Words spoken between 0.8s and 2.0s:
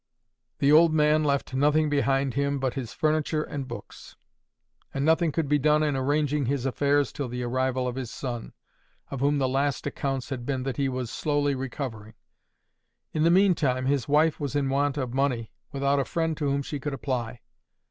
man left nothing